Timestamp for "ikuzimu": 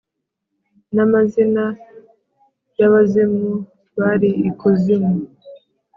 4.49-5.15